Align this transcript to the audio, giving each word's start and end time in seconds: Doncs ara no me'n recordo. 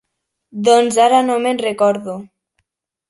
Doncs 0.67 0.97
ara 1.05 1.19
no 1.27 1.37
me'n 1.45 1.63
recordo. 1.67 2.17